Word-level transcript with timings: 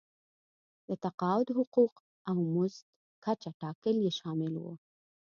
د 0.87 0.89
تقاعد 1.03 1.47
حقوق 1.57 1.93
او 2.29 2.35
د 2.43 2.47
مزد 2.55 2.85
کچه 3.23 3.49
ټاکل 3.61 3.95
یې 4.05 4.11
شامل 4.19 4.53
وو. 4.57 4.73